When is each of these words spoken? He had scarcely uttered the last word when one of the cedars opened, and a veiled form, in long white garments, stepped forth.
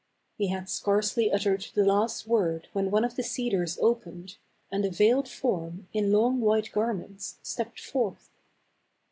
He 0.35 0.47
had 0.47 0.67
scarcely 0.67 1.31
uttered 1.31 1.67
the 1.75 1.85
last 1.85 2.25
word 2.25 2.69
when 2.73 2.89
one 2.89 3.05
of 3.05 3.15
the 3.15 3.21
cedars 3.21 3.77
opened, 3.79 4.37
and 4.71 4.83
a 4.83 4.89
veiled 4.89 5.29
form, 5.29 5.89
in 5.93 6.11
long 6.11 6.39
white 6.41 6.71
garments, 6.71 7.37
stepped 7.43 7.79
forth. 7.79 8.31